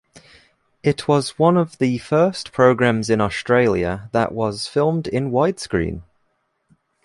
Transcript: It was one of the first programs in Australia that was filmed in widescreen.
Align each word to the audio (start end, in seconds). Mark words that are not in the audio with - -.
It 0.81 1.07
was 1.07 1.37
one 1.37 1.55
of 1.57 1.77
the 1.77 1.99
first 1.99 2.51
programs 2.51 3.07
in 3.07 3.21
Australia 3.21 4.09
that 4.13 4.31
was 4.31 4.65
filmed 4.65 5.05
in 5.05 5.29
widescreen. 5.29 6.01